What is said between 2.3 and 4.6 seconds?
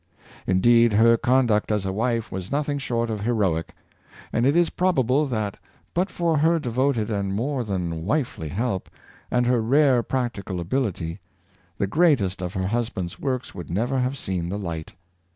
was nothing short of heroic, and it